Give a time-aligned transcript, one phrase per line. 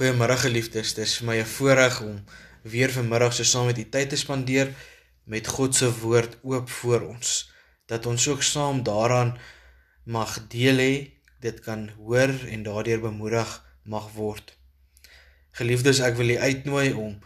[0.00, 0.94] Goeiemôre geliefdes.
[0.96, 2.24] Dit is vir my 'n voorreg om
[2.62, 4.72] weer vanmiddag so saam met u tyd te spandeer
[5.24, 7.52] met God se woord oop voor ons.
[7.86, 9.36] Dat ons ook saam daaraan
[10.04, 10.94] mag deel hê,
[11.40, 13.50] dit kan hoor en daardeur bemoedig
[13.84, 14.56] mag word.
[15.50, 17.18] Geliefdes, ek wil u uitnooi om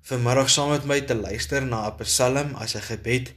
[0.00, 3.34] vanmiddag saam met my te luister na 'n Psalm as 'n gebed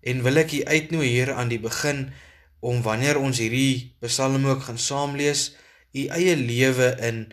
[0.00, 2.12] en wil ek u uitnooi hier aan die begin
[2.60, 5.56] om wanneer ons hierdie Psalm ook gaan saam lees,
[5.92, 7.28] u eie lewe in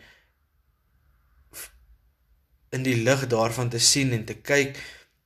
[2.72, 4.80] in die lig daarvan te sien en te kyk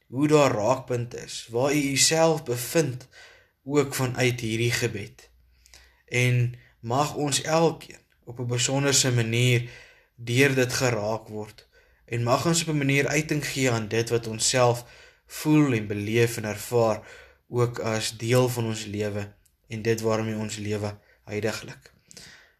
[0.07, 3.07] hoe daar raakpunte is waar u jouself bevind
[3.63, 5.29] ook vanuit hierdie gebed.
[6.05, 9.69] En mag ons elkeen op 'n besonderse manier
[10.15, 11.67] deur dit geraak word
[12.05, 14.85] en mag ons op 'n manier uiting gee aan dit wat ons self
[15.25, 17.01] voel en beleef en ervaar
[17.47, 19.33] ook as deel van ons lewe
[19.67, 21.93] en dit waarmee ons lewe heidaglik.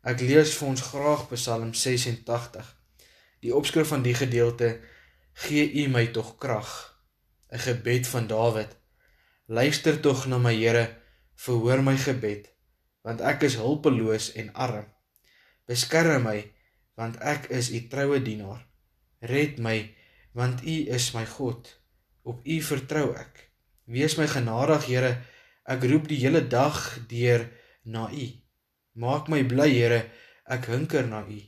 [0.01, 2.77] Ek lees vir ons graag Psalm 86
[3.45, 4.79] Die opskrif van die gedeelte
[5.45, 6.71] gee U my tog krag.
[7.53, 8.71] 'n Gebed van Dawid.
[9.45, 10.85] Luister tog na my Here,
[11.35, 12.49] verhoor my gebed,
[13.05, 14.87] want ek is hulpeloos en arm.
[15.69, 16.39] Beskerm my,
[16.97, 18.65] want ek is U troue dienaar.
[19.21, 19.77] Red my,
[20.33, 21.69] want U is my God.
[22.23, 23.51] Op U vertrou ek.
[23.85, 25.17] Wees my genadig, Here.
[25.69, 27.45] Ek roep die hele dag deur
[27.83, 28.27] na U.
[28.97, 30.07] Maak my bly, Here.
[30.49, 31.39] Ek hunker na U.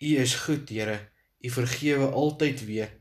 [0.00, 1.10] U is goed, Here.
[1.40, 2.92] U vergewe altyd weer.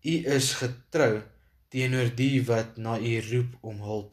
[0.00, 1.22] U is getrou
[1.68, 4.12] teenoor die wat na U roep om hulp.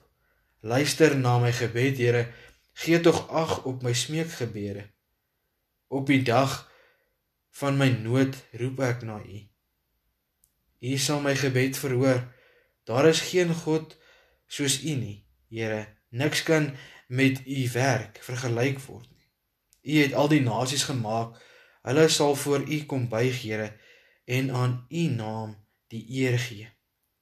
[0.65, 2.25] Luister na my gebed, Here.
[2.73, 4.87] Gee tog ag op my smeekgebede.
[5.87, 6.71] Op die dag
[7.61, 9.37] van my nood roep ek na U.
[10.81, 12.23] U sal my gebed verhoor.
[12.89, 13.93] Daar is geen God
[14.49, 15.21] soos U nie,
[15.53, 15.85] Here.
[16.09, 16.73] Niks kan
[17.07, 19.27] met U werk vergelyk word nie.
[19.93, 21.37] U het al die nasies gemaak
[21.81, 23.71] Hulle sal voor U kom buig, Here,
[24.25, 25.55] en aan U naam
[25.87, 26.69] die eer gee.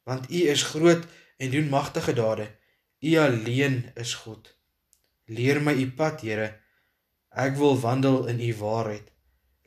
[0.04, 1.06] Want U is groot
[1.38, 2.48] en doen magtige dade.
[3.00, 4.58] U alleen is God.
[5.26, 6.50] Leer my U pad, Here.
[7.30, 9.12] Ek wil wandel in U waarheid.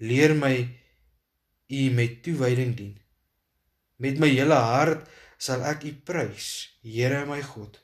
[0.03, 0.57] Leer my
[1.73, 2.97] U met toewyding dien.
[3.97, 6.49] Met my hele hart sal ek U prys,
[6.83, 7.79] Here my God.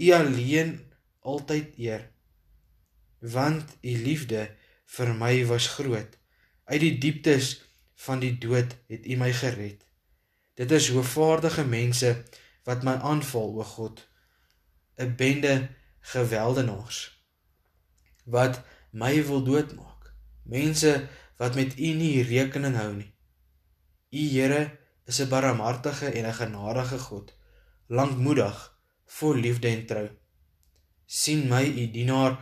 [0.00, 0.78] U alleen
[1.20, 2.08] altyd eer.
[3.20, 4.48] Want U liefde
[4.96, 6.16] vir my was groot.
[6.70, 7.46] Uit die dieptes
[7.98, 9.80] van die dood het U my gered.
[10.54, 12.12] Dit is hoofvaardige mense
[12.68, 14.04] wat my aanval, o God.
[15.00, 15.54] 'n Bende
[16.12, 17.00] geweldenaars
[18.24, 20.12] wat my wil doodmaak.
[20.42, 21.08] Mense
[21.42, 23.12] wat met U nie rekening hou nie.
[24.10, 24.62] U Here
[25.06, 27.36] is 'n barmhartige en 'n genadige God,
[27.86, 28.58] lankmoedig,
[29.06, 30.08] vol liefde en trou.
[31.06, 32.38] sien my U dienaar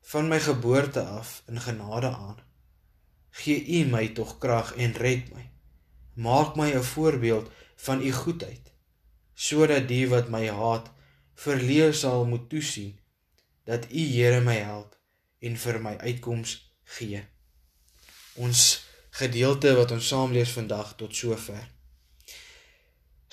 [0.00, 2.44] van my geboorte af in genade aan
[3.40, 5.44] gee U my tog krag en red my.
[6.14, 7.50] Maak my 'n voorbeeld
[7.86, 8.72] van U goedheid,
[9.34, 10.90] sodat die wat my haat
[11.34, 12.98] verleë sal moet toesien
[13.64, 14.96] dat U Here my help
[15.40, 17.22] en vir my uitkoms gee.
[18.34, 21.68] Ons gedeelte wat ons saam lees vandag tot sover.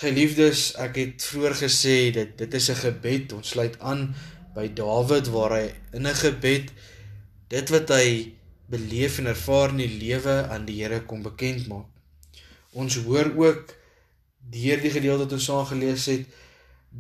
[0.02, 3.34] Geliefdes, ek het vroeër gesê dit dit is 'n gebed.
[3.34, 4.16] Ons sluit aan
[4.56, 6.72] by Dawid waar hy in 'n gebed
[7.48, 8.34] dit wat hy
[8.72, 11.90] beleef en ervaar in die lewe aan die Here kom bekend maak.
[12.72, 13.74] Ons hoor ook
[14.54, 16.24] deur die gedeelte wat ons saam gelees het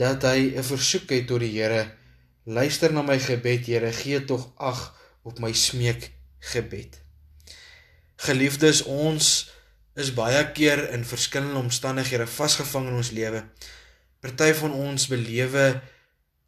[0.03, 1.95] dat hy 'n versoek het tot die Here.
[2.43, 7.01] Luister na my gebed, Here, gee tog ag op my smeek gebed.
[8.15, 9.51] Geliefdes, ons
[9.95, 13.43] is baie keer in verskillende omstandighede vasgevang in ons lewe.
[14.19, 15.81] Party van ons belewe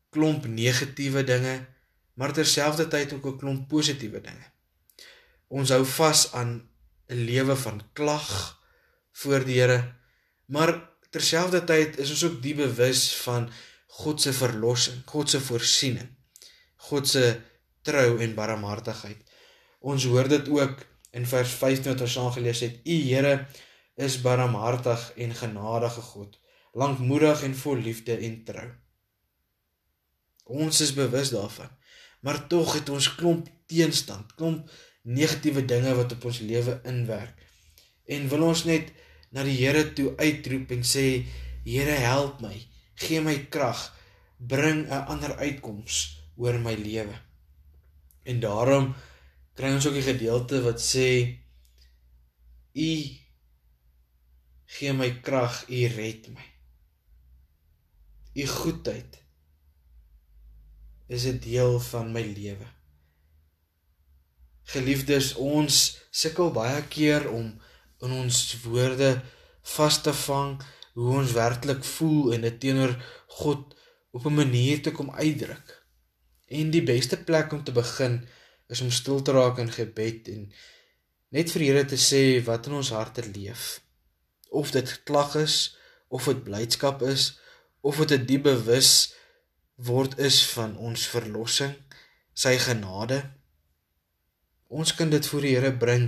[0.09, 1.65] klomp negatiewe dinge,
[2.13, 4.52] maar terselfdertyd ook 'n klomp positiewe dinge
[5.53, 6.51] ons hou vas aan
[7.13, 8.29] 'n lewe van klag
[9.11, 9.95] voor die Here.
[10.45, 13.49] Maar terselfdertyd is ons ook die bewus van
[13.87, 16.09] God se verlossing, God se voorsiening,
[16.75, 17.41] God se
[17.81, 19.21] trou en barmhartigheid.
[19.79, 22.79] Ons hoor dit ook in vers 15 wat ons aangelees het.
[22.83, 23.45] U Here
[23.95, 26.39] is barmhartig en genadige God,
[26.73, 28.69] lankmoedig en vol liefde en trou.
[30.43, 31.69] Ons is bewus daarvan.
[32.21, 34.69] Maar tog het ons klomp teenstand, klomp
[35.03, 37.35] negatiewe dinge wat op ons lewe inwerk.
[38.07, 38.91] En wil ons net
[39.31, 41.25] na die Here toe uitroep en sê
[41.63, 42.55] Here help my,
[42.99, 43.79] gee my krag,
[44.37, 47.15] bring 'n ander uitkoms oor my lewe.
[48.23, 48.93] En daarom
[49.55, 51.39] kry ons ook die gedeelte wat sê
[52.75, 52.91] U
[54.65, 56.45] gee my krag, U red my.
[58.33, 59.19] U goedheid
[61.07, 62.65] is 'n deel van my lewe.
[64.63, 67.51] Geliefdes, ons sukkel baie keer om
[68.03, 69.21] in ons woorde
[69.75, 70.55] vas te vang
[70.93, 72.93] hoe ons werklik voel en dit teenoor
[73.39, 73.73] God
[74.13, 75.83] op 'n manier te kom uitdruk.
[76.47, 78.27] En die beste plek om te begin
[78.67, 80.51] is om stil te raak in gebed en
[81.29, 83.81] net vir Here te sê wat in ons harte leef.
[84.49, 85.77] Of dit klag is,
[86.07, 87.39] of dit blydskap is,
[87.81, 89.13] of dit 'n diep bewus
[89.75, 91.73] word is van ons verlossing,
[92.33, 93.33] sy genade.
[94.73, 96.07] Ons kan dit voor die Here bring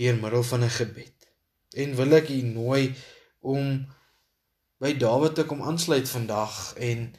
[0.00, 1.28] deur middel van 'n gebed.
[1.76, 2.94] En wil ek u nooi
[3.40, 3.86] om
[4.80, 7.12] by Dawid te kom aansluit vandag en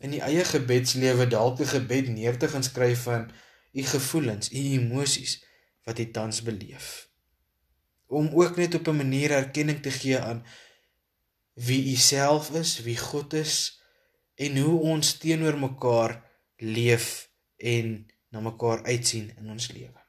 [0.00, 3.30] in die eie gebedslewe dalk 'n gebed neer te gaan skryf van
[3.72, 5.44] u gevoelens, u emosies
[5.84, 7.08] wat u tans beleef.
[8.06, 10.44] Om ook net op 'n manier erkenning te gee aan
[11.54, 13.80] wie u self is, wie God is
[14.34, 16.24] en hoe ons teenoor mekaar
[16.56, 19.99] leef en na mekaar uitsien in ons lewe.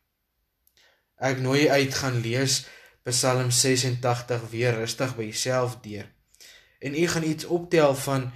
[1.22, 2.64] Ek nooi uit gaan lees
[3.06, 6.08] Psalm 86 weer rustig by jouself deur.
[6.82, 8.32] En u gaan iets optel van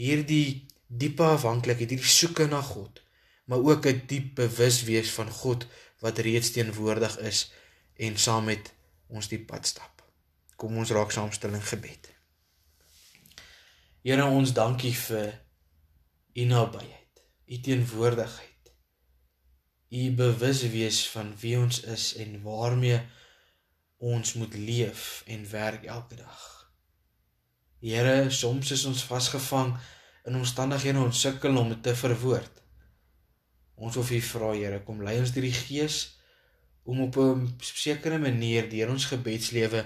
[0.00, 3.02] hierdie diepe afhanklikheid, hierdie soeke na God,
[3.44, 5.66] maar ook 'n diep bewuswees van God
[6.00, 7.52] wat reeds teenwoordig is
[7.96, 8.72] en saam met
[9.06, 10.02] ons die pad stap.
[10.56, 12.12] Kom ons raak saam stil in gebed.
[14.02, 15.40] Here ons dankie vir
[16.34, 18.53] u nabyheid, u teenwoordigheid.
[19.94, 22.98] U bewuswees van wie ons is en waarmee
[24.02, 26.40] ons moet leef en werk elke dag.
[27.78, 29.76] Here, soms is ons vasgevang
[30.26, 32.62] in omstandighede ons sukkel om dit te verwoord.
[33.78, 36.00] Ons wil U vra, Here, kom lei ons deur die Gees
[36.82, 39.84] om op 'n sekere manier deur ons gebedslewe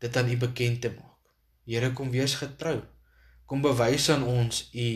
[0.00, 1.22] dit aan U bekend te maak.
[1.66, 2.82] Here, kom wees getrou.
[3.46, 4.88] Kom bewys aan ons U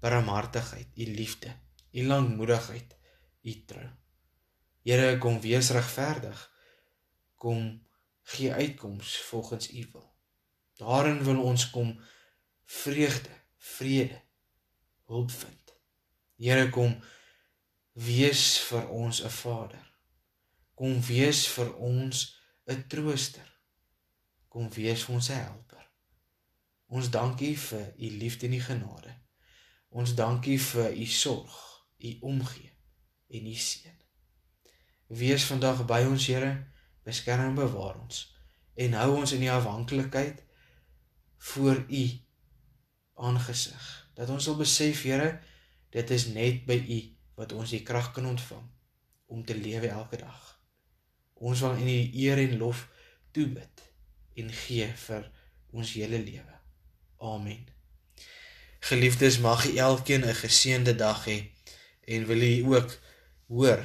[0.00, 1.52] barmhartigheid, U liefde,
[1.92, 2.96] U lankmoedigheid,
[3.42, 3.88] U trou.
[4.82, 6.50] Here, kom wees regverdig.
[7.36, 7.82] Kom
[8.22, 10.08] gee uitkoms volgens U wil.
[10.78, 12.00] Daarin wil ons kom
[12.64, 14.22] vreugde vrede
[15.04, 15.74] hulp vind.
[16.36, 17.02] Here kom
[17.92, 19.86] wees vir ons 'n Vader.
[20.74, 23.48] Kom wees vir ons 'n trooster.
[24.48, 25.90] Kom wees vir ons 'n helper.
[26.86, 29.14] Ons dankie vir u liefde en u genade.
[29.88, 32.72] Ons dankie vir u sorg, u omgee
[33.32, 33.96] en u seën.
[35.12, 36.52] Wees vandag by ons Here,
[37.04, 38.28] beskerm en bewaar ons
[38.74, 40.38] en hou ons in die afhanklikheid
[41.52, 42.04] voor u
[43.14, 43.88] aangesig.
[44.14, 45.40] Dat ons sal besef, Here,
[45.92, 47.00] dit is net by U
[47.40, 48.64] wat ons die krag kan ontvang
[49.32, 50.40] om te lewe elke dag.
[51.42, 52.86] Ons wil in U eer en lof
[53.32, 53.84] toebid
[54.40, 55.28] en gee vir
[55.72, 56.58] ons hele lewe.
[57.22, 57.64] Amen.
[58.82, 61.38] Geliefdes, mag u elkeen 'n geseënde dag hê
[62.04, 62.98] en wil u ook
[63.52, 63.82] hoor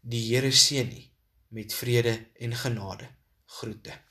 [0.00, 1.02] die Here seën u
[1.48, 3.08] met vrede en genade.
[3.44, 4.05] Groete.